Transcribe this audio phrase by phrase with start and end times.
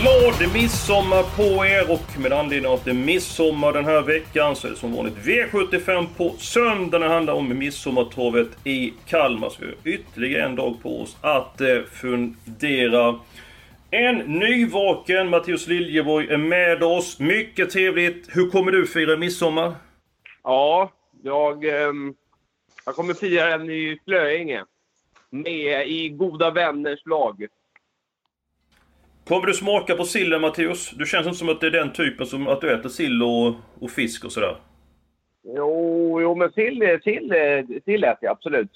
[0.00, 4.56] Glad midsommar på er och med anledning av att det är midsommar den här veckan
[4.56, 9.48] så är det som vanligt V75 på söndag när det handlar om midsommartorvet i Kalmar.
[9.50, 13.20] Så vi har ytterligare en dag på oss att eh, fundera.
[13.90, 17.18] En nyvaken Mattias Liljeborg är med oss.
[17.18, 18.36] Mycket trevligt.
[18.36, 19.74] Hur kommer du fira midsommar?
[20.42, 20.92] Ja,
[21.22, 22.14] jag, ehm,
[22.86, 24.64] jag kommer fira den i Slöinge.
[25.30, 27.46] Med i goda vänners lag.
[29.28, 30.90] Kommer du smaka på sillen Mattias?
[30.90, 33.54] Du känns inte som att det är den typen som att du äter sill och,
[33.84, 34.56] och fisk och sådär.
[35.42, 37.34] Jo, jo men sill, sill,
[37.84, 38.70] sill äter jag absolut.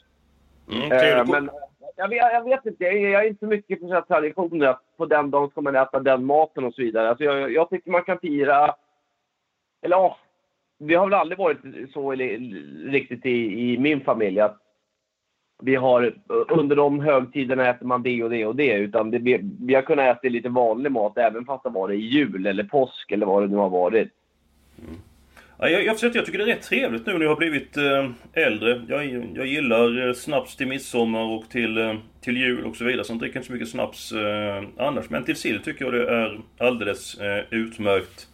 [0.72, 1.50] Mm, Eh, men
[1.96, 5.30] jag vet, jag vet inte, jag är, inte så mycket för traditioner att på den
[5.30, 7.08] dagen ska man äta den maten och så vidare.
[7.08, 8.74] Alltså jag, jag tycker man kan fira...
[9.82, 10.16] Eller ja,
[10.78, 11.58] vi har väl aldrig varit
[11.92, 12.38] så i-
[12.86, 14.58] riktigt i, i min familj att
[15.62, 16.14] vi har
[16.48, 18.72] under de högtiderna äter man det och det och det.
[18.72, 19.18] Utan det,
[19.60, 23.12] vi, har kunnat äta lite vanlig mat även fast det var det jul eller påsk
[23.12, 24.08] eller vad det nu har varit.
[24.78, 25.00] Mm.
[25.58, 28.10] Ja, jag, jag, jag tycker det är rätt trevligt nu när jag har blivit eh,
[28.32, 28.82] äldre.
[28.88, 33.04] Jag, jag gillar eh, snaps till midsommar och till, eh, till jul och så vidare.
[33.04, 35.10] Så jag dricker inte så mycket snaps eh, annars.
[35.10, 38.28] Men till sill tycker jag det är alldeles eh, utmärkt.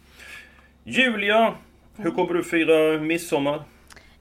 [0.83, 1.53] Julia,
[1.97, 3.61] hur kommer du fira midsommar?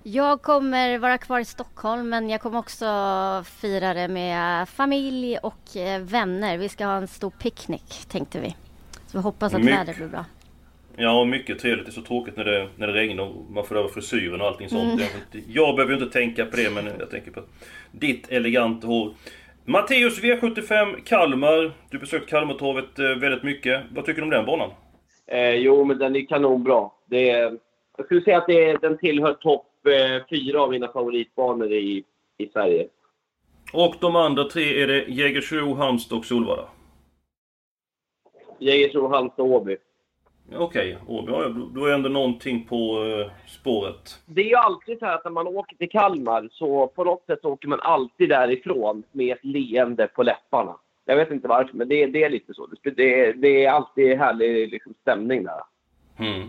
[0.03, 2.85] Jag kommer vara kvar i Stockholm men jag kommer också
[3.61, 6.59] fira det med familj och eh, vänner.
[6.59, 8.57] Vi ska ha en stor picknick tänkte vi.
[9.07, 10.25] Så vi hoppas att vädret blir bra.
[10.97, 11.87] Ja, mycket trevligt.
[11.87, 14.47] Det är så tråkigt när det, när det regnar och man får över frisyren och
[14.47, 15.01] allting sånt.
[15.01, 17.43] Jag, inte, jag behöver ju inte tänka på det, men jag tänker på
[17.93, 19.15] ditt eleganta hår.
[19.65, 21.73] Matteus V75 Kalmar.
[21.91, 23.83] Du besökt Kalmartorvet eh, väldigt mycket.
[23.91, 24.71] Vad tycker du om den banan?
[25.27, 26.91] Eh, jo, men den är kanonbra.
[27.07, 27.59] Det är,
[27.97, 32.05] jag skulle säga att det är, den tillhör topp eh, fyra av mina favoritbanor i,
[32.39, 32.89] i Sverige.
[33.73, 36.69] Och de andra tre är det Jägersro, Halmstad och Solvalla.
[38.59, 39.77] Jägersro, Halmstad och Åby.
[40.57, 41.33] Okej, Åby.
[41.33, 44.19] Ja, då- är ändå någonting på eh, spåret.
[44.27, 47.27] Det är ju alltid så här att när man åker till Kalmar så på något
[47.27, 50.77] sätt åker man alltid därifrån med ett leende på läpparna.
[51.05, 52.67] Jag vet inte varför, men det, det är lite så.
[52.83, 55.61] Det, det, det är alltid härlig liksom, stämning där.
[56.19, 56.49] Mm.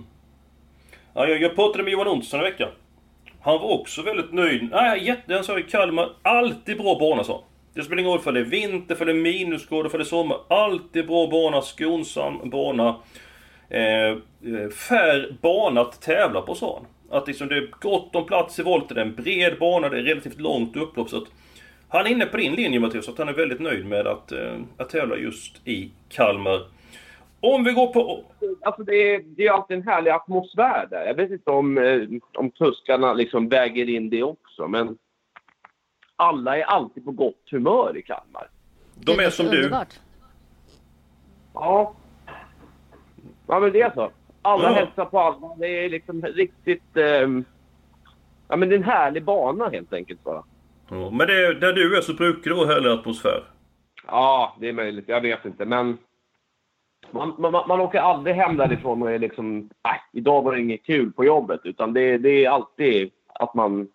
[1.13, 2.69] Ja, jag, jag pratade med Johan Olsson i veckan.
[3.43, 4.69] Han var också väldigt nöjd.
[4.71, 7.43] Nej, jätte, han sa i Kalmar, alltid bra bana sa han.
[7.73, 10.05] Det spelar ingen roll för det är vinter, för det är minusgrader, för det är
[10.05, 10.37] sommar.
[10.47, 12.95] Alltid bra bana, skonsam bana.
[13.69, 17.17] Eh, eh, fair bana att tävla på sa han.
[17.19, 19.97] Att liksom det är gott om plats i volten, det är en bred bana, det
[19.97, 21.09] är relativt långt upplopp.
[21.09, 21.27] Så att
[21.87, 24.57] han är inne på din linje Mattias, att han är väldigt nöjd med att, eh,
[24.77, 26.61] att tävla just i Kalmar.
[27.41, 28.23] Om vi går på...
[28.61, 31.05] Alltså det, är, det är alltid en härlig atmosfär där.
[31.05, 32.01] Jag vet inte om, eh,
[32.33, 34.97] om tuskarna liksom väger in det också, men
[36.15, 38.47] alla är alltid på gott humör i Kalmar.
[38.95, 39.71] De är som du.
[41.53, 41.93] Ja.
[43.47, 44.11] Ja, men det är så.
[44.41, 44.75] Alla Ja.
[44.75, 45.55] hälsar på alla.
[45.57, 46.97] Det är liksom riktigt...
[46.97, 47.43] ehm,
[48.47, 50.43] ja, men det är en härlig bana helt enkelt bara.
[50.89, 53.43] Ja, men det, där du är så brukar det vara härlig atmosfär.
[54.07, 55.05] Ja, det är möjligt.
[55.07, 55.97] Jag vet inte, men...
[57.13, 59.69] Man, man, man åker aldrig hem därifrån och är liksom...
[59.83, 61.61] Nej, idag var det inget kul på jobbet.
[61.63, 63.87] Utan det, det är alltid att man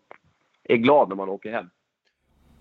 [0.65, 1.67] är glad när man åker hem.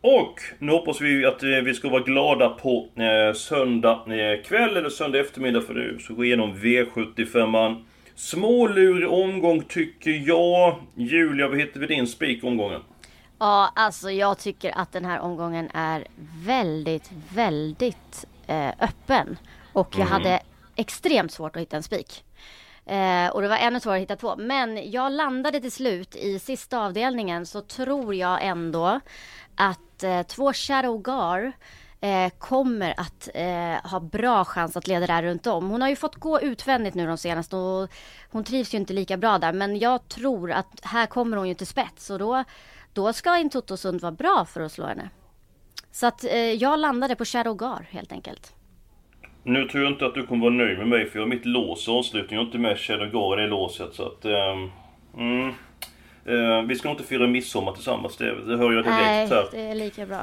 [0.01, 4.77] Och nu hoppas vi att eh, vi ska vara glada på eh, söndag eh, kväll
[4.77, 7.83] eller söndag eftermiddag för nu så gå igenom V75an.
[8.15, 10.75] Smålurig omgång tycker jag.
[10.95, 12.81] Julia, vad heter vi din spik omgången?
[13.39, 16.03] Ja, alltså jag tycker att den här omgången är
[16.45, 19.37] väldigt, väldigt eh, öppen.
[19.73, 20.39] Och jag hade
[20.75, 22.25] extremt svårt att hitta en spik.
[22.85, 24.35] Eh, och det var ännu svårare att hitta två.
[24.35, 28.99] Men jag landade till slut i sista avdelningen så tror jag ändå
[29.55, 31.53] att eh, två Shadow Gar
[32.01, 35.69] eh, kommer att eh, ha bra chans att leda där runt om.
[35.69, 37.89] Hon har ju fått gå utvändigt nu de senaste och
[38.31, 39.53] hon trivs ju inte lika bra där.
[39.53, 42.43] Men jag tror att här kommer hon ju till spets och då,
[42.93, 45.09] då ska Intoto Sund vara bra för att slå henne.
[45.91, 48.54] Så att eh, jag landade på Shadow Gar helt enkelt.
[49.45, 51.45] Nu tror jag inte att du kommer vara nöjd med mig för jag har mitt
[51.45, 52.35] lås i avslutning.
[52.35, 54.25] Jag har inte med Shadow Gar i det låset så att...
[54.25, 54.71] ehm,
[55.17, 55.53] mm,
[56.27, 59.47] Eh, vi ska inte fira midsommar tillsammans, det, det hör jag direkt Nej, här.
[59.51, 60.19] det är lika bra.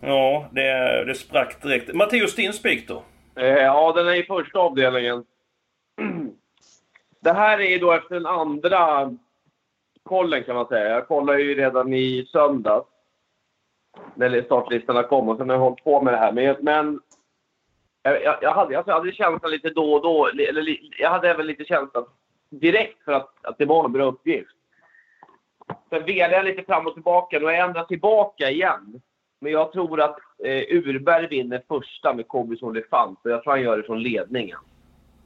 [0.00, 1.94] Ja, det, det sprack direkt.
[1.94, 3.02] Matteus, din spik då?
[3.36, 5.24] Eh, ja, den är i första avdelningen.
[7.20, 9.12] Det här är ju då efter den andra
[10.02, 10.88] kollen kan man säga.
[10.88, 12.86] Jag kollade ju redan i söndags.
[14.14, 16.32] När startlistorna kom och sen har jag hållit på med det här.
[16.32, 17.00] Men, men
[18.04, 20.26] jag, jag, hade, jag hade känslan lite då och då.
[20.26, 22.04] Eller, jag hade även lite känslan
[22.50, 24.50] direkt för att, att det var en bra uppgift.
[25.90, 27.38] Sen velade jag lite fram och tillbaka.
[27.38, 29.00] Nu har jag ändrat tillbaka igen.
[29.40, 33.18] Men jag tror att eh, Urberg vinner första med Kobis Olifant.
[33.24, 34.58] Och jag tror han gör det från ledningen.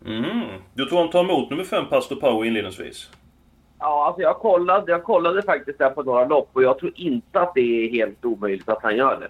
[0.07, 0.49] Mm.
[0.75, 3.11] Du tror han tar emot nummer 5, Pastor Power, inledningsvis?
[3.79, 7.41] Ja, alltså jag kollade, jag kollade faktiskt där på några lopp och jag tror inte
[7.41, 9.29] att det är helt omöjligt att han gör det.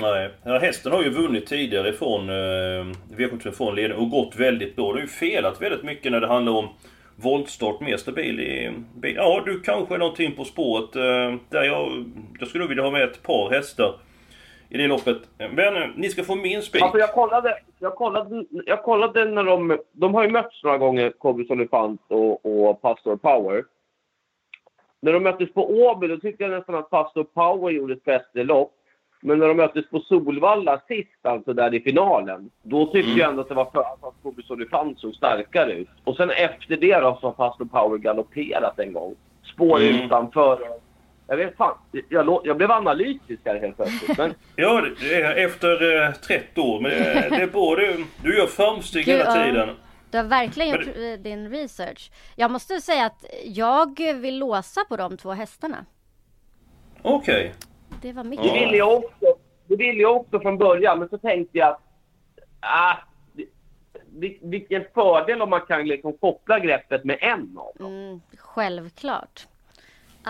[0.00, 2.84] Nej, hästen har ju vunnit tidigare från eh,
[3.16, 4.86] V75 från ledning och gått väldigt bra.
[4.86, 6.68] Det har ju felat väldigt mycket när det handlar om
[7.16, 9.14] voltstart, mer stabil i bil.
[9.16, 10.96] Ja, du kanske är någonting på spåret.
[10.96, 12.04] Eh, där jag,
[12.40, 13.94] jag skulle vilja ha med ett par hästar
[14.68, 15.18] i det loppet.
[15.38, 16.82] Men eh, ni ska få min spik.
[16.82, 19.78] Alltså jag kollade, jag kollade, jag kollade när de...
[19.92, 23.64] De har ju mötts några gånger, Kobus Olifant och, och Pastor Power.
[25.00, 28.44] När de möttes på Åby, då tyckte jag nästan att Pastor Power gjorde ett bättre
[28.44, 28.72] lopp.
[29.20, 33.18] Men när de möttes på Solvalla sist, alltså där i finalen, då tyckte mm.
[33.18, 35.88] jag ändå att det var för att Kobus Olifant såg starkare ut.
[36.04, 39.14] Och sen efter det då så har Pastor Power galopperat en gång.
[39.54, 40.04] Spår mm.
[40.04, 40.58] utanför
[41.28, 41.78] jag vet fan,
[42.08, 44.18] jag, jag blev analytisk här helt plötsligt.
[44.18, 44.34] Men...
[44.56, 44.86] ja,
[45.36, 46.80] efter eh, 30 år.
[46.80, 49.68] Men det, det är både, du gör framsteg hela tiden.
[50.10, 51.22] Du har verkligen gjort men...
[51.22, 52.10] din research.
[52.36, 55.86] Jag måste säga att jag vill låsa på de två hästarna.
[57.02, 57.44] Okej.
[57.44, 57.65] Okay.
[58.02, 58.44] Det var mycket.
[58.44, 59.38] Det ville jag också.
[59.68, 61.80] Det ville jag också från början, men så tänkte jag att...
[62.60, 62.96] Ah,
[64.42, 67.86] vilken fördel om man kan liksom koppla greppet med en av dem.
[67.86, 69.46] Mm, självklart.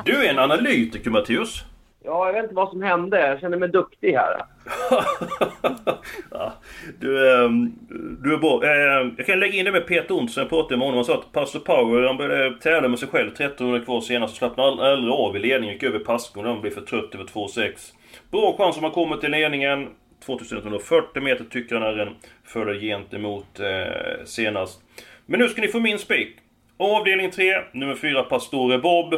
[0.04, 1.64] Du är en analytiker Mattias.
[2.06, 3.26] Ja, jag vet inte vad som hände.
[3.26, 4.36] Jag känner mig duktig här.
[6.30, 6.52] ja,
[7.00, 7.48] du, är,
[8.22, 8.64] du är bra.
[8.64, 10.42] Ehm, jag kan lägga in det med Peter Olsson.
[10.42, 10.96] Jag pratade med honom.
[10.96, 14.32] Han sa att Pastor Power han började tävla med sig själv 1300 kvar senast.
[14.32, 15.74] Och slappnade aldrig av i ledningen.
[15.74, 16.50] Gick över passgången.
[16.50, 17.72] Han blev för trött över 2,6.
[18.30, 19.88] Bra chans om han kommer till ledningen.
[20.26, 22.14] 2140 meter tycker han är en
[22.44, 24.80] fördel gentemot eh, senast.
[25.26, 26.36] Men nu ska ni få min spik.
[26.76, 29.14] Avdelning 3, nummer 4, Pastore Bob.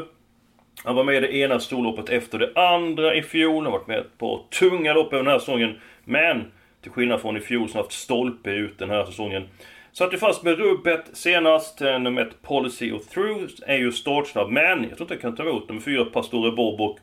[0.84, 3.54] Han var med i det ena storloppet efter det andra i fjol.
[3.54, 5.74] Han har varit med på tunga lopp över den här säsongen.
[6.04, 6.44] Men
[6.82, 9.48] till skillnad från i fjol som haft stolpe ut den här säsongen.
[9.92, 11.80] Satt ju fast med rubbet senast.
[11.80, 14.50] Eh, nummer ett Policy och Through är ju startsnabb.
[14.50, 16.98] Men jag tror inte jag kan ta emot nummer fyra Pastore Bob och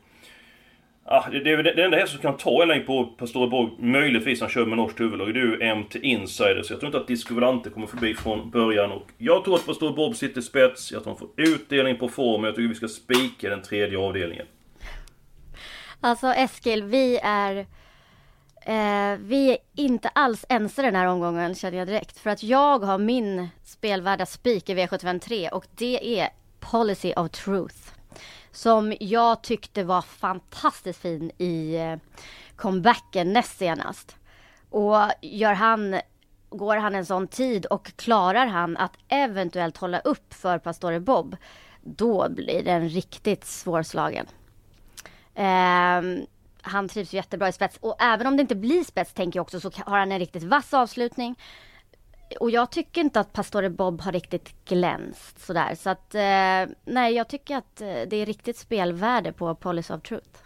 [1.08, 4.40] Ah, det, det, det enda häst som kan ta en längd på Pastore Borg, möjligtvis
[4.40, 6.62] han kör med norskt huvudlag, det är ju MT Insider.
[6.62, 8.92] Så jag tror inte att Disco Volante kommer förbi från början.
[8.92, 12.08] Och jag tror att Pastore Bob sitter spets, jag tror att han får utdelning på
[12.08, 12.44] form.
[12.44, 14.46] Jag tycker vi ska spika den tredje avdelningen.
[16.00, 17.66] Alltså Eskil, vi är...
[18.66, 22.18] Eh, vi är inte alls ense den här omgången känner jag direkt.
[22.18, 26.28] För att jag har min spelvärda spik i V753 och det är
[26.60, 27.95] Policy of Truth
[28.56, 31.96] som jag tyckte var fantastiskt fin i eh,
[32.56, 34.16] comebacken näst senast.
[34.70, 36.00] Och gör han,
[36.50, 41.36] går han en sån tid och klarar han att eventuellt hålla upp för Pastore Bob,
[41.82, 44.26] då blir den riktigt svårslagen.
[45.34, 46.26] Um,
[46.62, 49.60] han trivs jättebra i spets och även om det inte blir spets tänker jag också
[49.60, 51.36] så har han en riktigt vass avslutning
[52.40, 55.74] och jag tycker inte att Pastore Bob har riktigt glänst sådär.
[55.74, 60.02] Så att, eh, nej, jag tycker att eh, det är riktigt spelvärde på Policy of
[60.02, 60.38] Truth.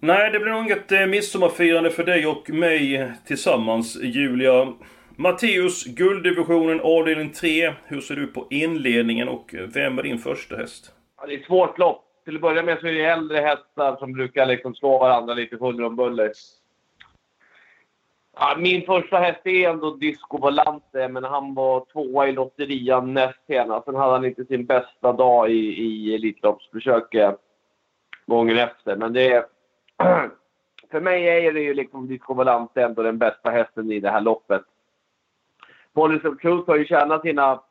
[0.00, 4.72] Nej, det blir nog inget eh, midsommarfirande för dig och mig tillsammans, Julia.
[5.16, 7.74] Matteus, gulddivisionen avdelning 3.
[7.84, 10.92] Hur ser du på inledningen och vem är din första häst?
[11.16, 12.04] Ja, det är ett svårt lopp.
[12.24, 15.56] Till att börja med så är det äldre hästar som brukar liksom slå varandra lite
[15.56, 16.32] huller om buller.
[18.42, 23.38] Ja, min första häst är ändå Disco Volante, men han var tvåa i lotterian näst
[23.46, 23.84] senast.
[23.84, 27.34] Sen hade han inte sin bästa dag i, i Elitloppsförsöket eh,
[28.26, 28.96] gången efter.
[28.96, 29.44] Men det är...
[30.90, 34.20] För mig är det ju liksom Disco Volante ändå den bästa hästen i det här
[34.20, 34.62] loppet.
[35.92, 37.62] Policy of Truth har ju tjänat sina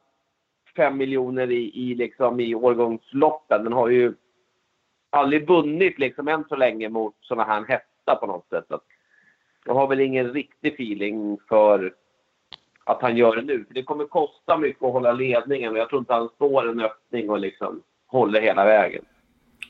[0.75, 3.63] fem miljoner i, i, liksom, i årgångsloppen.
[3.63, 4.13] Den har ju
[5.09, 8.65] aldrig vunnit liksom än så länge mot sådana här hästar på något sätt.
[9.69, 11.93] Jag har väl ingen riktig feeling för
[12.83, 13.65] att han gör det nu.
[13.67, 16.79] För det kommer kosta mycket att hålla ledningen och jag tror inte han står en
[16.79, 19.05] öppning och liksom håller hela vägen.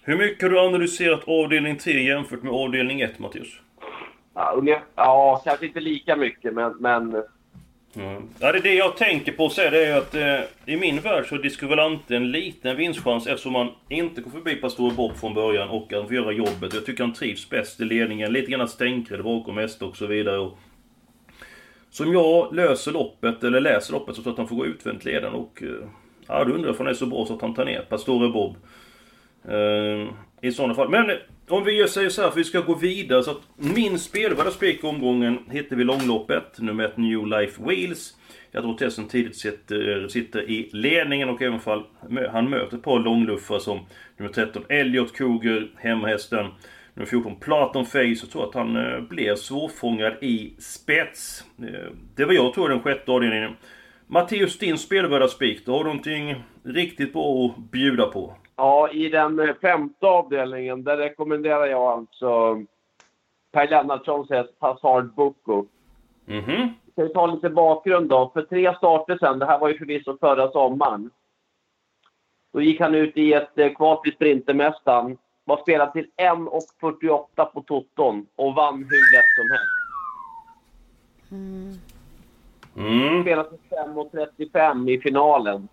[0.03, 3.47] Hur mycket har du analyserat avdelning 3 jämfört med avdelning 1, Mattias?
[4.33, 4.63] Ja,
[4.95, 7.23] ja, kanske inte lika mycket, men, men
[7.95, 8.23] Mm.
[8.39, 11.25] Ja, det det jag tänker på så är det är att eh, i min värld
[11.29, 15.69] så är Discovalante en liten vinstchans eftersom man inte går förbi Pastor Bob från början
[15.69, 16.73] och han får göra jobbet.
[16.73, 18.33] Jag tycker han trivs bäst i ledningen.
[18.33, 20.39] Lite grann stänkrädd bakom häst och så vidare.
[20.39, 20.57] Och
[21.89, 25.05] som jag löser loppet, eller läser loppet, så tror jag att han får gå utvänt
[25.05, 25.63] leden och...
[25.63, 25.87] Eh,
[26.27, 28.29] ja, då undrar jag om han är så bra så att han tar ner Pastore
[28.29, 28.55] Bob.
[29.47, 30.07] Eh,
[30.41, 30.89] I sådana fall.
[30.89, 31.11] Men
[31.49, 33.23] om vi säger så här, för vi ska gå vidare.
[33.23, 36.59] Så att min spelvärda spik omgången hittar vi långloppet.
[36.59, 38.15] Nummer ett New Life Wheels.
[38.51, 41.83] Jag tror Tesson tidigt sitter, eh, sitter i ledningen och även fall
[42.31, 43.79] han möter ett par långluffare som
[44.17, 46.47] nummer 13 Elliot Koger, hemhästen.
[46.93, 47.99] Nummer 14 Platon Face.
[48.03, 51.43] Jag tror att han eh, svårfångad i spets.
[51.61, 53.51] Eh, det var jag tror den sjätte avdelningen.
[54.07, 55.65] Matteus, din spelvärda spik.
[55.65, 58.35] Då har du någonting riktigt bra att bjuda på.
[58.59, 62.61] Ja, i den femte avdelningen, där rekommenderar jag alltså
[63.51, 65.65] Per Lennartssons häst Hazard Boko.
[66.27, 68.31] Mm Ska vi ta lite bakgrund då?
[68.33, 71.09] För tre starter sen, det här var ju förvisso förra sommaren.
[72.53, 75.17] Då gick han ut i ett eh, kval till Sprintermästaren.
[75.45, 79.79] Var spelad till 1,48 på toton och vann hur lätt som helst.
[82.75, 83.21] Mm.
[83.21, 83.59] Spelade till
[84.49, 85.67] 5,35 i finalen.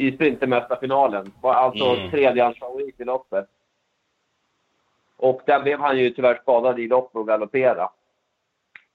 [0.00, 1.32] I Sprintermästarfinalen.
[1.40, 2.10] Var alltså Mm.
[2.10, 3.46] tredjehandsfavorit i loppet.
[5.16, 7.90] Och där blev han ju tyvärr skadad i loppet och galoppera.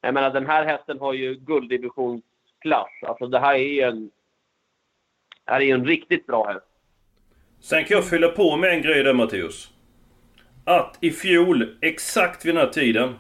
[0.02, 2.90] Jag menar, den här hästen har ju gulddivisionsklass.
[3.02, 4.12] Alltså det här är ju en...
[5.46, 6.66] Det här är ju en riktigt bra häst.
[7.60, 9.72] Sen kan jag fylla på med en grej där Matteus.
[10.66, 13.16] Att i fjol, exakt vid den här tiden,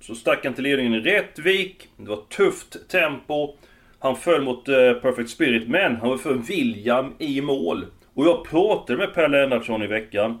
[0.00, 1.88] så stack han till ledningen i Rättvik.
[1.96, 3.54] Det var tufft tempo.
[4.02, 7.86] Han föll mot eh, Perfect Spirit, men han var för William i mål.
[8.14, 10.38] Och jag pratade med Per Lennartsson i veckan.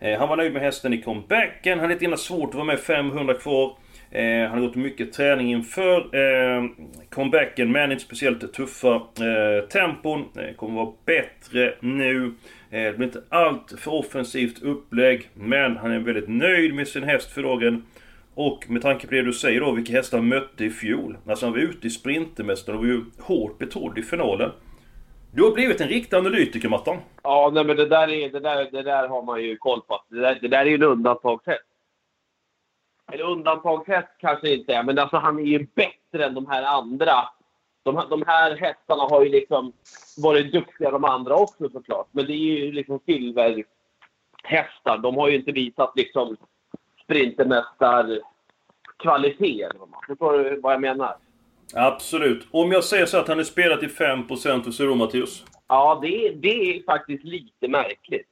[0.00, 1.78] Eh, han var nöjd med hästen i comebacken.
[1.78, 3.76] Han hade lite svårt att vara med 500 kvar.
[4.10, 6.64] Eh, han har gjort mycket träning inför eh,
[7.10, 10.24] comebacken, men inte speciellt tuffa eh, tempon.
[10.36, 12.34] Eh, kommer vara bättre nu.
[12.70, 17.02] Eh, det blir inte allt för offensivt upplägg, men han är väldigt nöjd med sin
[17.02, 17.82] häst för dagen.
[18.40, 21.18] Och med tanke på det du säger då, vilka hästar han mötte i fjol.
[21.28, 24.50] Alltså han var ute i Sprintermästaren och var ju hårt betrodd i finalen.
[25.34, 26.96] Du har blivit en riktig analytiker, Mattan.
[27.22, 30.02] Ja, nej, men det där, är, det, där, det där har man ju koll på.
[30.08, 31.64] Det där, det där är ju en undantagshäst.
[33.12, 37.14] Eller undantagshäst kanske inte är, men alltså han är ju bättre än de här andra.
[37.82, 39.72] De, här- de här hästarna har ju liksom
[40.22, 42.06] varit duktiga de andra också såklart.
[42.12, 44.98] Men det är ju liksom silverhästar.
[45.02, 46.36] De har ju inte visat liksom
[47.08, 49.72] sprintermästarkvalitet.
[50.06, 51.16] Förstår du vad jag menar?
[51.74, 52.46] Absolut.
[52.50, 55.44] Om jag säger så att han är spelad till 5%, hur säger du Mattias?
[55.68, 58.26] Ja, det, är- det är faktiskt lite märkligt.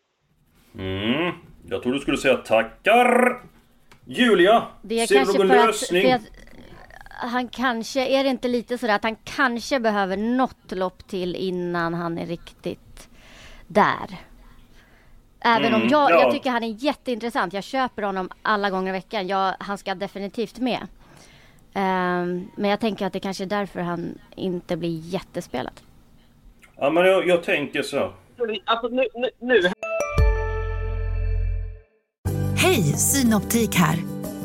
[0.78, 1.32] Mm.
[1.68, 3.40] Jag tror du skulle säga tackar!
[4.04, 4.62] Julia!
[4.82, 6.02] Det är ser du kanske någon för att, lösning?
[6.02, 6.22] för att
[7.32, 11.94] han kanske, är det inte lite sådär att han kanske behöver något lopp till innan
[11.94, 13.08] han är riktigt
[13.66, 14.16] där?
[15.40, 16.20] Även om Mm, jag, ja.
[16.20, 17.52] jag tycker han är jätteintressant.
[17.52, 19.26] Jag köper honom alla gånger i veckan.
[19.26, 20.86] Jag, han ska definitivt med.
[21.74, 25.72] Ehm, men jag tänker att det kanske är därför han inte blir jättespelad.
[26.76, 28.12] Ja, men jag, jag tänker så.
[28.64, 29.60] Alltså nu, nu, nu
[32.56, 33.96] Hej, Synoptik här.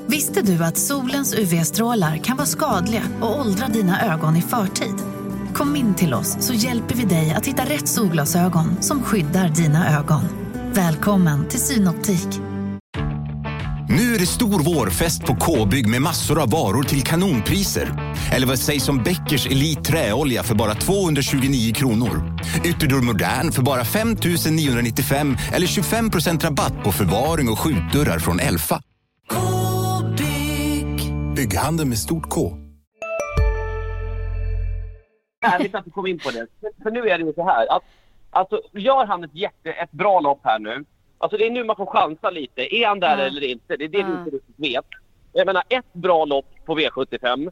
[0.08, 4.96] Visste du att solens UV-strålar kan vara skadliga och åldra dina ögon i förtid?
[5.54, 10.00] Kom in till oss så hjälper vi dig att hitta rätt solglasögon som skyddar dina
[10.00, 10.51] ögon.
[10.76, 12.28] Välkommen till Synoptik.
[13.90, 18.16] Nu är det stor vårfest på K-bygg med massor av varor till kanonpriser.
[18.36, 22.40] Eller vad sägs om Bäckers Elite Träolja för bara 229 kronor?
[22.66, 24.16] Ytterdörr Modern för bara 5
[24.52, 28.82] 995 eller 25% rabatt på förvaring och skjutdörrar från Elfa.
[29.30, 31.14] K-bygg.
[31.36, 32.58] Bygghandeln med stort K.
[35.44, 36.48] härligt att du kom in på det.
[36.62, 37.84] För- För nu är det ju så här att
[38.32, 40.86] alltså, gör han ett, jätte, ett bra lopp här nu.
[41.18, 42.76] Alltså det är nu man får chansa lite.
[42.76, 43.24] Är han där Ja.
[43.24, 43.78] eller inte?
[43.78, 44.06] Det är det Ja.
[44.08, 44.86] du inte riktigt vet.
[45.34, 47.52] Jag menar ett bra lopp på V75.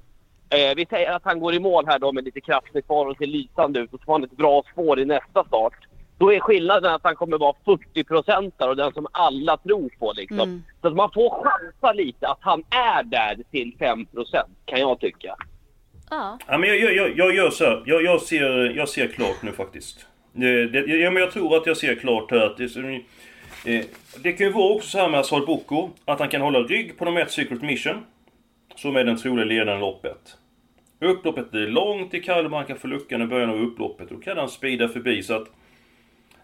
[0.49, 3.17] Eh, vi säger att han går i mål här då med lite krafter kvar och
[3.17, 5.73] ser lysande ut och så får han ett bra spår i nästa start.
[6.17, 10.13] Då är skillnaden att han kommer vara 40 procentare och den som alla tror på
[10.15, 10.39] liksom.
[10.39, 10.63] Mm.
[10.81, 14.99] Så att man får chansa lite att han är där till 5 procent kan jag
[14.99, 15.35] tycka.
[16.09, 17.83] Ja, Ja, men jag, jag, jag, jag gör så här.
[17.85, 20.05] Jag, jag, ser, jag ser klart nu faktiskt.
[20.33, 22.75] Det, ja, men jag tror att jag ser klart här att det,
[23.65, 23.85] eh,
[24.23, 26.97] det kan ju vara också så här med Asad Boko, att han kan hålla rygg
[26.97, 28.05] på nummer ett Secret Mission.
[28.75, 30.37] Som är den troliga ledaren i loppet.
[30.99, 34.09] Upploppet blir långt i Kalmar, han kan få luckan i början av upploppet.
[34.09, 35.47] Då kan han speeda förbi så att...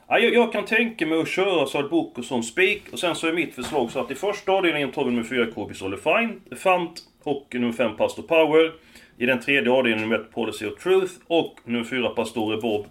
[0.08, 2.84] Ja, jag, jag kan tänka mig att köra Asad Boko som spik.
[2.92, 5.52] Och sen så är mitt förslag så att i första avdelningen tar vi nummer 4
[5.52, 6.98] Kobis Olefant.
[7.24, 8.72] och nummer 5 Pastor Power.
[9.18, 12.86] I den tredje avdelningen nummer 1 Policy of Truth och nummer 4 Pastore Bob.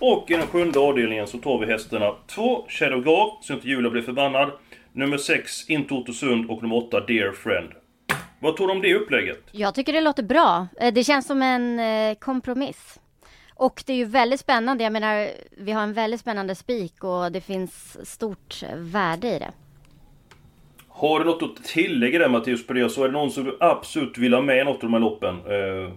[0.00, 3.90] Och i den sjunde avdelningen så tar vi hästarna 2 Shadow Gar, så inte Julia
[3.90, 4.50] blir förbannad.
[4.92, 7.68] Nummer 6 Into Ottosund och nummer 8 Dear Friend.
[8.40, 9.40] Vad tror du om det upplägget?
[9.52, 10.66] Jag tycker det låter bra.
[10.80, 13.00] Eh, Det känns som en eh, kompromiss.
[13.54, 14.84] Och det är ju väldigt spännande.
[14.84, 19.50] Jag menar, vi har en väldigt spännande spik och det finns stort värde i det.
[20.88, 22.88] Har du något att tillägga där Mattias på det?
[22.90, 25.00] Så är det någon som du absolut vill ha med i något av de här
[25.00, 25.34] loppen?
[25.34, 25.92] Eh,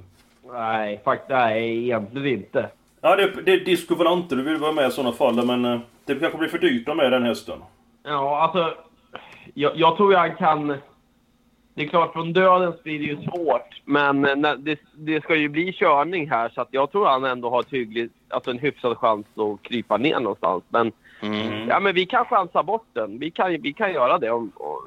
[0.53, 2.69] Nej, faktiskt nej, egentligen inte.
[3.03, 5.79] Ja, det, det är Disco Volante du vill vara med i sådana fall, men eh,
[6.05, 7.59] det kanske blir för dyrt att med den hästen.
[8.03, 8.73] Ja, alltså.
[9.53, 10.67] Jag, jag tror jag kan...
[11.75, 13.81] Det är klart, från döden blir det ju svårt.
[13.85, 17.23] Men eh, när, det, det ska ju bli körning här, så att jag tror han
[17.23, 20.63] ändå har ett hyggligt, alltså en hyfsad chans att krypa ner någonstans.
[20.69, 20.91] Men,
[21.69, 23.19] ja, men vi kan chansa bort den.
[23.19, 24.31] Vi kan, vi kan göra det.
[24.31, 24.77] Om, om,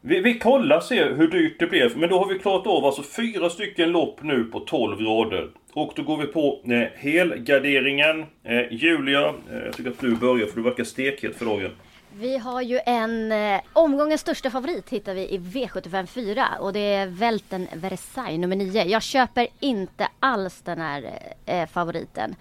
[0.00, 3.02] Vi, vi kollar se hur dyrt det blev, men då har vi klarat av alltså
[3.02, 5.48] fyra stycken lopp nu på 12 rader.
[5.74, 8.24] Och då går vi på eh, helgarderingen.
[8.44, 11.70] Eh, Julia, eh, jag tycker att du börjar för du verkar stekhet för dagen.
[12.16, 16.80] Vi har ju en eh, omgångens största favorit hittar vi i V75 4 och det
[16.80, 18.84] är Välten Versailles nummer 9.
[18.84, 21.10] Jag köper inte alls den här
[21.46, 22.34] eh, eh, favoriten.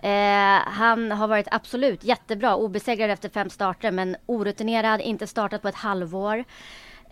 [0.00, 5.68] Eh, han har varit absolut jättebra, obesegrad efter fem starter men orutinerad, inte startat på
[5.68, 6.44] ett halvår.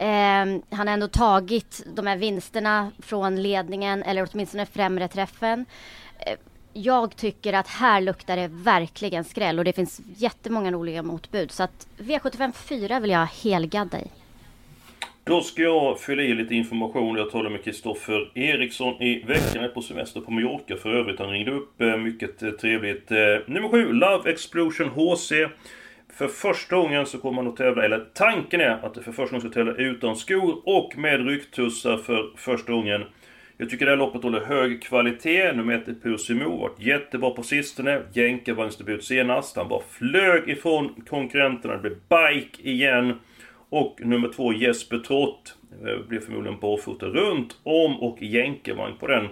[0.02, 5.66] Eh, han har ändå tagit de här vinsterna från ledningen eller åtminstone främre träffen.
[6.26, 6.38] Eh,
[6.72, 11.50] jag tycker att här luktar det verkligen skräll och det finns jättemånga roliga motbud.
[11.50, 14.06] Så att V75 4 vill jag helgadda i.
[15.24, 17.16] Då ska jag fylla i lite information.
[17.16, 19.64] Jag talade med Kristoffer Eriksson i veckan.
[19.64, 21.18] Är på semester på Mallorca för övrigt.
[21.18, 21.80] Han ringde upp.
[21.80, 23.10] Eh, mycket eh, trevligt.
[23.10, 23.16] Eh,
[23.46, 25.32] nummer 7, Love Explosion HC.
[26.22, 29.36] För första gången så kommer man att tävla, eller tanken är att det för första
[29.36, 33.04] gången ska tävla utan skor och med ryggtussar för första gången.
[33.56, 35.52] Jag tycker det här loppet håller hög kvalitet.
[35.52, 38.02] Nummer ett är Pusimo, varit jättebra på sistone.
[38.12, 39.56] Jänkarvagnsdebut senast.
[39.56, 41.74] Han bara flög ifrån konkurrenterna.
[41.74, 43.14] Det blev bike igen.
[43.68, 45.54] Och nummer två Jesper Trott.
[45.86, 49.28] Eh, blir förmodligen barfota runt om och jänkarvagn på den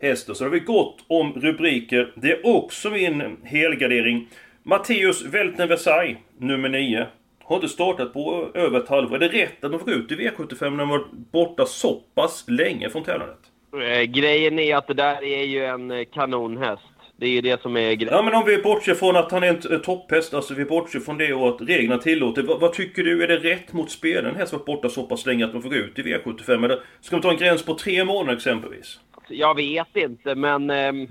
[0.00, 0.34] hästen.
[0.34, 2.12] Så det har vi gott om rubriker.
[2.14, 4.28] Det är också min helgardering.
[4.64, 7.06] Matteus Welten Versailles, nummer 9.
[7.44, 9.16] Har inte startat på över ett halvår.
[9.16, 12.44] Är det rätt att man får ut i V75 när man varit borta så pass
[12.48, 13.38] länge från tävlandet?
[13.74, 16.82] eh, grejen är att det där är ju en eh, kanonhäst.
[17.16, 18.14] Det är ju det som är grejen.
[18.14, 21.18] Ja men om vi bortser från att han är en topphäst, alltså vi bortser från
[21.18, 22.42] det och att reglerna tillåter.
[22.42, 24.26] Vad, vad tycker du, är det rätt mot spelen?
[24.26, 26.64] En häst varit borta så pass länge att man får gå ut i V75?
[26.64, 29.00] Eller ska man ta en gräns på tre månader exempelvis?
[29.28, 30.70] Jag vet inte, men...
[30.70, 31.08] ehm,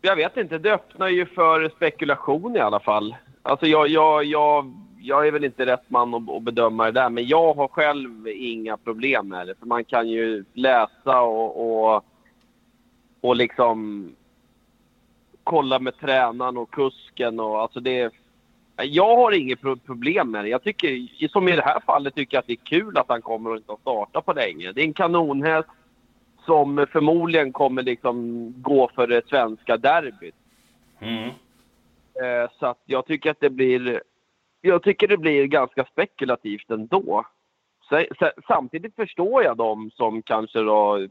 [0.00, 0.58] jag vet inte.
[0.58, 3.16] Det öppnar ju för spekulation i alla fall.
[3.42, 7.10] Alltså jag, jag, jag, jag är väl inte rätt man att, att bedöma det där,
[7.10, 9.54] men jag har själv inga problem med det.
[9.58, 12.04] För man kan ju läsa och, och,
[13.20, 14.08] och liksom
[15.44, 18.12] kolla med tränaren och kusken och alltså det...
[18.82, 20.48] Jag har inget problem med det.
[20.48, 23.22] Jag tycker, som i det här fallet, tycker jag att det är kul att han
[23.22, 24.72] kommer och inte har startat på länge.
[24.72, 25.68] Det är en kanonhäst
[26.48, 30.34] som förmodligen kommer liksom gå för det svenska derbyt.
[31.00, 31.28] Mm.
[32.22, 34.02] Eh, Så att jag tycker att det blir...
[34.60, 37.24] Jag tycker det blir ganska spekulativt ändå.
[38.48, 41.06] Samtidigt förstår jag de som kanske då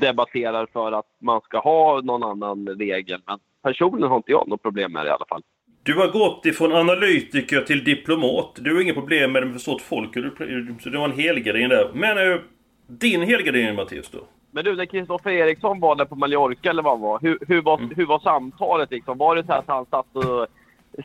[0.00, 3.20] debatterar för att man ska ha någon annan regel.
[3.26, 5.42] Men personligen har inte jag något problem med det i alla fall.
[5.82, 8.52] Du har gått ifrån analytiker till diplomat.
[8.60, 10.14] Du har inga problem med det med förstått folk.
[10.14, 11.90] Du- Så det var en helgardering där.
[11.94, 12.40] Men eh,
[12.86, 14.18] din helgardering Mattias då?
[14.50, 17.62] Men du, när Kristoffer Eriksson var där på Mallorca eller vad han var, hur, hur,
[17.62, 19.18] var, hur var samtalet liksom?
[19.18, 20.46] Var det så att han satt och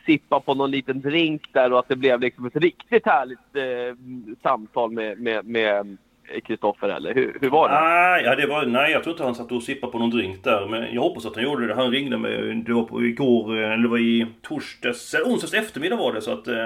[0.06, 3.96] sippade på någon liten drink där och att det blev liksom ett riktigt härligt eh,
[4.42, 5.96] samtal med med, med
[6.44, 7.74] Kristoffer eller hur, hur var det?
[7.80, 10.44] Nej, ja, det var, nej, jag tror inte han satt och sippade på någon drink
[10.44, 10.66] där.
[10.66, 11.74] Men jag hoppas att han gjorde det.
[11.74, 15.54] Han ringde mig, det var på igår, eh, eller det var i torsdags, eller onsdags
[15.54, 16.20] eftermiddag var det.
[16.20, 16.56] Så att, eh,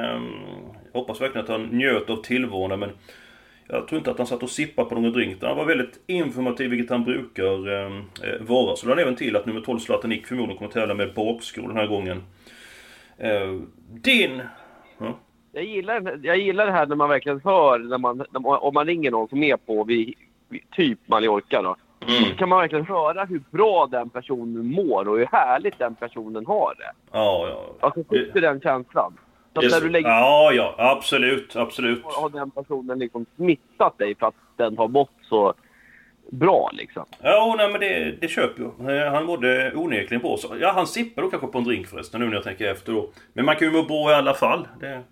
[0.93, 2.81] jag hoppas verkligen att han njöt av tillvaron.
[2.81, 2.91] Men
[3.73, 5.43] jag tror inte att han satt och sippade på någon drink.
[5.43, 7.87] Han var väldigt informativ, vilket han brukar eh,
[8.23, 8.77] eh, vara.
[8.77, 11.63] Så la han även till att nummer 12 Zlatan Nick förmodligen kommer tävla med bakskor
[11.63, 12.23] den här gången.
[13.19, 14.43] Eh, din...
[14.99, 15.19] Ja.
[15.53, 18.75] Jag gillar, jag gillar det här när man verkligen hör, när man, när man, om
[18.75, 20.15] man ringer någon som är på vid,
[20.49, 21.77] vid typ Mallorca då.
[22.07, 26.47] Så kan man verkligen höra hur bra den personen mår och hur härligt den personen
[26.47, 26.93] har det.
[27.13, 27.75] Ja, ja.
[27.81, 29.13] Alltså, fick du den känslan?
[29.53, 32.03] Det- när du lägger Ja, ja, absolut, absolut.
[32.05, 35.55] har den personen liksom smittat dig för att den har mått så
[36.31, 37.05] bra liksom.
[37.23, 38.97] Ja, nej, men det, det köper jag.
[39.07, 40.37] Eh, Han mådde onekligen bra.
[40.37, 42.93] Så, ja, han sippade då kanske på en drink förresten nu när jag tänker efter
[42.93, 43.11] då.
[43.33, 44.69] Men man kan ju må bra i alla fall.
[44.81, 45.03] Det,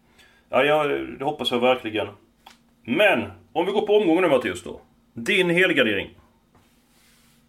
[0.49, 2.07] ja, jag, det hoppas jag verkligen.
[2.85, 4.81] Men, om vi går på omgången nu Mattias då.
[5.13, 6.11] Din helgardering?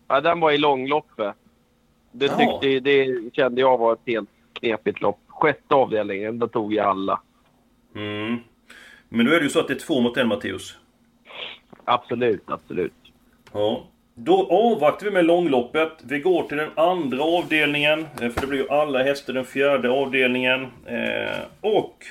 [0.08, 1.36] Ja, den var i långloppet.
[2.12, 2.38] Det, Ja.
[2.62, 5.20] tyckte, det kände jag var ett helt knepigt lopp.
[5.40, 7.22] Sjätte avdelningen, då tog jag alla.
[7.96, 8.38] Mm.
[9.10, 10.78] Men nu är det ju så att det är två mot en, Matteus.
[11.84, 12.94] Absolut, absolut.
[13.54, 13.84] Ja.
[14.16, 15.92] Då avvaktar vi med långloppet.
[16.04, 18.00] Vi går till den andra avdelningen.
[18.22, 20.68] eh, För det blir ju alla hästar den fjärde avdelningen.
[20.86, 22.06] Eh, och...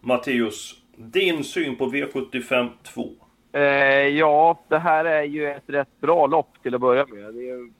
[0.00, 3.08] Matteus, din syn på V75 2?
[3.52, 3.62] Eh,
[4.08, 7.34] ja, det här är ju ett rätt bra lopp till att börja med.
[7.34, 7.72] Det är ju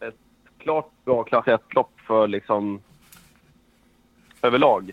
[0.00, 0.14] ett
[0.58, 2.80] klart bra klass 1-lopp för liksom
[4.44, 4.92] överlag.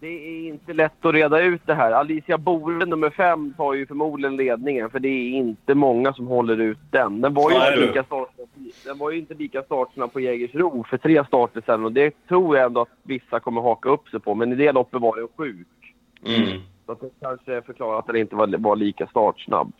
[0.00, 1.92] Det är inte lätt att reda ut det här.
[1.92, 6.60] Alicia Bore, nummer fem, tar ju förmodligen ledningen för det är inte många som håller
[6.60, 7.20] ut den.
[7.20, 8.48] Den var ju, Nej, inte, lika startsnabb,
[8.84, 12.56] den var ju inte lika startsnabb på Jägersro för tre starter sedan och det tror
[12.56, 14.34] jag ändå att vissa kommer haka upp sig på.
[14.34, 15.94] Men i det loppet var den sjuk.
[16.26, 16.60] Mm.
[16.86, 19.72] Så att det kanske förklarar att den inte var, var lika startsnabb.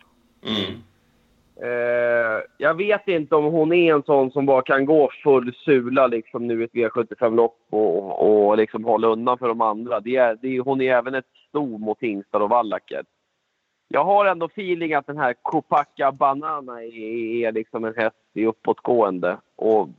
[0.43, 0.81] Mm.
[1.61, 6.07] Eh, jag vet inte om hon är en sån som bara kan gå full sula
[6.07, 9.99] liksom nu i ett V75-lopp och, och, och liksom hålla undan för de andra.
[9.99, 13.03] Det är, det är, hon är även ett sto mot hingstar och Wallacker.
[13.87, 18.45] Jag har ändå feeling att den här Kopacka Banana är, är liksom en häst i
[18.45, 19.37] uppåtgående.
[19.55, 19.89] Och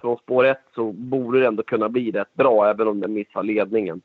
[0.00, 3.42] från spår 1 så borde det ändå kunna bli rätt bra även om den missar
[3.42, 4.00] ledningen.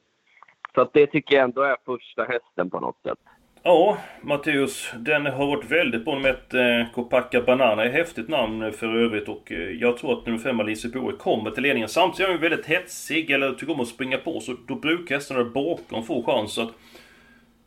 [0.76, 3.20] Så att det tycker jag ändå är första hästen på något sätt.
[3.66, 4.92] Ja, Matteus.
[4.98, 7.86] Den har varit väldigt bra med ett eh, Kopacka Banana.
[7.86, 11.52] Ett häftigt namn för övrigt och eh, jag tror att nummer 5 Alice Boe kommer
[11.52, 11.90] till ledningen.
[11.90, 15.44] Samtidigt är han väldigt hetsig eller tycker om att springa på så då brukar hästarna
[15.44, 16.54] bakom få chans.
[16.54, 16.74] Så att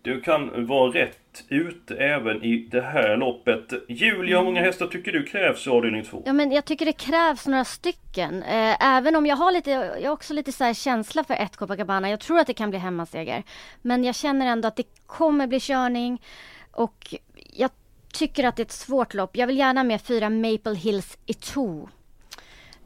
[0.02, 3.72] du kan vara rätt ute även i det här loppet.
[3.88, 6.22] Julia, hur många hästar tycker du krävs i avdelning 2?
[6.26, 8.42] Ja men jag tycker det krävs några stycken.
[8.42, 12.10] Eh, även om jag har lite, jag har också lite så känsla för ett Copacabana.
[12.10, 13.42] Jag tror att det kan bli hemmaseger.
[13.82, 16.22] Men jag känner ändå att det kommer bli körning.
[16.70, 17.14] Och
[17.52, 17.70] jag
[18.12, 19.36] tycker att det är ett svårt lopp.
[19.36, 21.88] Jag vill gärna med fyra Maple Hills Ito.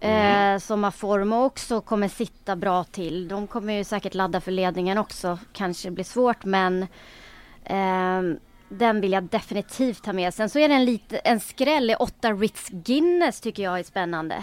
[0.01, 3.29] Eh, som har form och också kommer sitta bra till.
[3.29, 5.39] De kommer ju säkert ladda för ledningen också.
[5.53, 6.87] Kanske blir svårt men
[8.69, 10.35] den vill jag definitivt ta med.
[10.35, 13.83] Sen så är det en, lite, en skräll i åtta Ritz Guinness tycker jag är
[13.83, 14.35] spännande.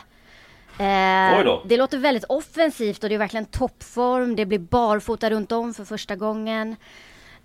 [0.80, 4.36] Eh, det låter väldigt offensivt och det är verkligen toppform.
[4.36, 6.76] Det blir barfota runt om för första gången.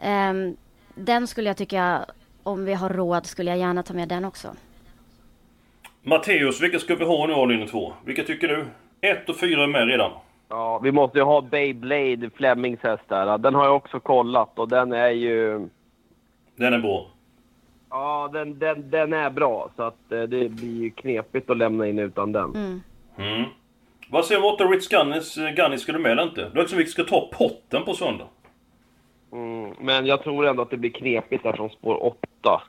[0.00, 0.56] Ehm,
[0.94, 2.06] den skulle jag tycka,
[2.42, 4.54] om vi har råd, skulle jag gärna ta med den också.
[6.02, 7.92] Matteus, vilka ska vi ha nu avdelning 2?
[8.04, 8.66] Vilka tycker du?
[9.00, 10.12] 1 och 4 är med redan.
[10.52, 13.38] Ja, vi måste ju ha Beyblade, Flemings häst där.
[13.38, 15.68] Den har jag också kollat och den är ju...
[16.56, 17.06] Den är bra.
[17.90, 19.70] Ja, den, den, den är bra.
[19.76, 22.54] Så att eh, det blir ju knepigt att lämna in utan den.
[22.54, 22.80] Mm.
[23.16, 23.44] Mm.
[24.10, 25.36] Vad säger du om 8 Ritz Gunnis?
[25.36, 26.50] eh, Gunnis ska du med eller inte?
[26.54, 28.26] Det är också vi ska ta potten på söndag.
[29.32, 32.62] Mm, men jag tror ändå att det blir knepigt där från spår 8.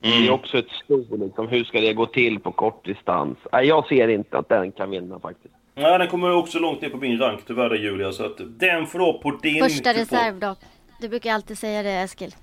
[0.00, 1.48] Det är också ett stort liksom.
[1.48, 3.38] Hur ska det gå till på kort distans?
[3.52, 5.55] Nej, jag ser inte att den kan vinna faktiskt.
[5.76, 8.12] Nej, den kommer också långt ner på min rank tyvärr där, Julia.
[8.12, 9.62] Så att den får då på din...
[9.62, 10.00] Första kupong.
[10.00, 10.56] reserv då.
[11.00, 12.34] Du brukar alltid säga det Eskil.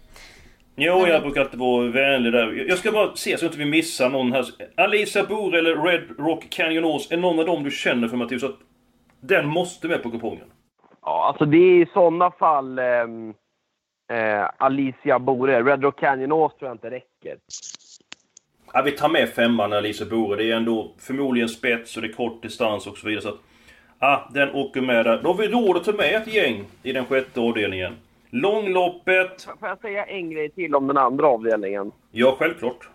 [0.76, 2.66] Jo, jag brukar alltid vara vänlig där.
[2.70, 4.46] Jag ska bara se så att inte vi missar någon här.
[4.78, 8.42] Alisa Bore eller Red Rock Canyon Horse, är någon av dem du känner för Mattias?
[8.42, 8.60] Så att
[9.22, 10.52] den måste med på kupongen.
[11.02, 13.34] Ja, alltså det är i sådana fall ehm,
[14.12, 15.64] eh, Alicia Bore.
[15.64, 17.38] Red Rock Canyon Ås tror jag inte räcker.
[18.76, 20.44] Ja, vi tar med femman Alisa Bore.
[20.44, 23.22] Det är ändå förmodligen spets och det är kort distans och så vidare.
[23.22, 23.40] Så att,
[24.00, 25.22] ja, den åker med där.
[25.24, 27.94] Då har vi råd att ta med ett gäng i den sjätte avdelningen.
[28.30, 29.48] Långloppet.
[29.60, 31.92] Får jag säga en grej till om den andra avdelningen?
[32.12, 32.90] Ja, självklart.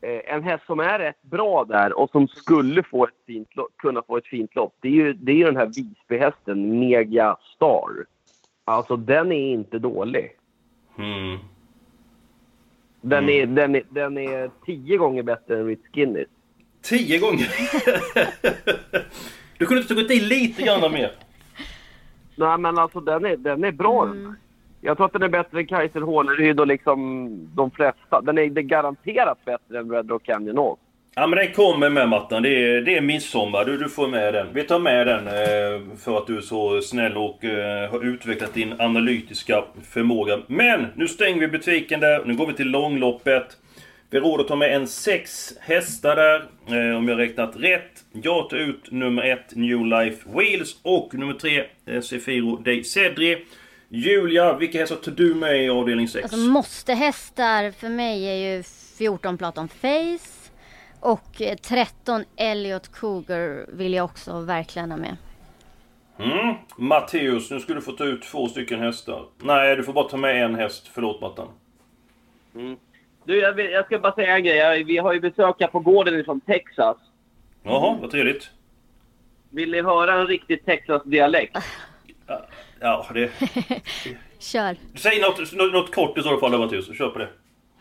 [0.00, 3.76] Eh, en häst som är rätt bra där och som skulle få ett fint lopp,
[3.76, 7.36] kunna få ett fint lopp, det är ju, det är ju den här Visbyhästen, Mega
[7.54, 7.90] Star.
[8.64, 10.30] Alltså den är inte dålig.
[10.98, 11.38] Mm.
[13.00, 16.28] Den, är, den, är, den är tio gånger bättre än Ritz Guinness.
[16.82, 17.48] Tio gånger!
[19.58, 21.12] du kunde inte tagit i lite grann mer.
[22.36, 24.34] Nej men alltså den är, den är bra den här.
[24.80, 28.20] Jag tror att den är bättre än Kaiser Håleryd och liksom de flesta.
[28.20, 30.78] Den är, garanterat bättre än Red Rock Canyon Ås.
[31.14, 32.42] Ja men den kommer med Mattan.
[32.42, 33.64] Det är, det är midsommar.
[33.64, 34.46] Du, du får med den.
[34.52, 38.54] Vi tar med den eh, för att du är så snäll och eh, har utvecklat
[38.54, 40.38] din analytiska förmåga.
[40.46, 42.24] Men nu stänger vi butiken där.
[42.24, 43.56] Nu går vi till långloppet.
[44.10, 46.46] Vi råder att ta med en sex hästar där.
[46.66, 48.04] Eh, om jag räknat rätt.
[48.12, 53.44] Jag tar ut nummer ett New Life Wheels och nummer tre eh, Sefiro Dei Cedri.
[53.88, 56.22] Julia, vilka hästar tar du med i avdelning 6?
[56.22, 58.62] Alltså måste hästar för mig är ju
[58.98, 60.37] 14 Platon Face
[61.00, 65.16] och eh, 13 Elliot Cougar vill jag också verkligen ha med.
[66.18, 66.54] Mm.
[66.76, 69.24] Matteus, nu ska du få ta ut två stycken hästar.
[69.42, 70.90] Nej, du får bara ta med en häst.
[70.94, 71.48] Förlåt Mattan.
[72.54, 72.76] Mm.
[73.24, 74.84] Du, jag, vill- jag ska bara säga en grej.
[74.84, 76.96] Vi har ju besök här på gården från Texas.
[77.62, 78.50] Jaha, vad trevligt.
[79.50, 81.56] Vill ni höra en riktig Texas-dialekt?
[82.80, 83.30] Ja, det...
[84.38, 84.76] Kör.
[84.94, 86.96] Säg något, något, något kort i så fall, Mattias.
[86.98, 87.28] Kör på det.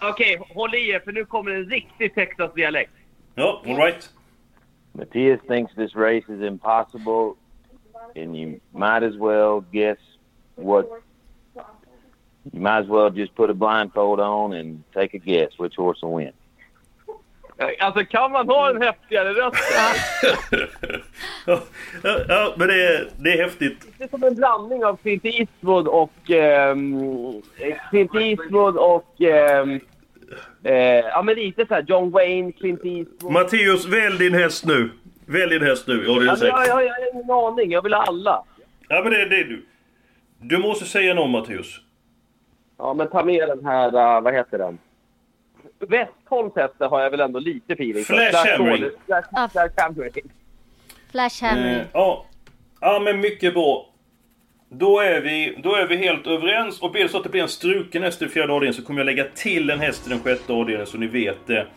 [0.01, 2.91] Okej, håll i er för nu kommer en riktig Texas-dialekt.
[3.37, 4.09] Ja, alright.
[4.93, 7.35] Matthias thinks this race is impossible,
[8.15, 9.99] and you might as well guess
[10.55, 10.85] what.
[12.53, 16.01] You might as well just put a blindfold on and take a guess which horse
[16.01, 16.33] will win.
[17.79, 19.57] Alltså kan man ha en häftigare röst?
[21.45, 21.59] Ja,
[22.03, 23.87] ja, ja, men det är, det är häftigt.
[23.97, 26.29] Det är som en blandning av Clint Eastwood och...
[26.29, 27.41] ehm,
[27.89, 29.21] Clint Eastwood och...
[29.21, 29.79] ehm,
[30.63, 33.31] eh, ja men lite såhär John Wayne, Clint Eastwood.
[33.33, 34.89] Matteus, välj din häst nu.
[35.25, 36.05] Välj din häst nu.
[36.07, 36.69] Ja, det är Alltså, jag, säkert.
[36.69, 37.71] jag, jag har ingen aning.
[37.71, 38.43] Jag vill ha alla.
[38.87, 39.65] Ja, men det är det du.
[40.39, 41.81] Du måste säga någon, Matteus.
[42.77, 44.77] Ja, men ta med den här, uh, vad heter den?
[45.79, 48.13] Westholms häst har jag väl ändå lite feeling för.
[48.13, 48.67] Flash Hammering.
[48.67, 48.91] Hammering.
[49.51, 50.31] Flash, Hammering.
[51.11, 51.43] Flash.
[51.43, 52.25] Eh, ja.
[52.81, 53.89] ja, men mycket bra.
[54.69, 56.79] Då är, vi, då är vi helt överens.
[56.79, 58.99] Och blir det så att det blir en struken häst i fjärde avdelningen så kommer
[58.99, 61.67] jag lägga till en häst i den sjätte avdelningen så ni vet det.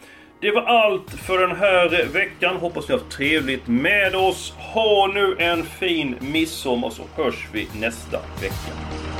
[0.40, 2.56] Det var allt för den här veckan.
[2.56, 4.54] Hoppas ni har haft trevligt med oss.
[4.56, 9.19] Ha nu en fin midsommar så hörs vi nästa vecka.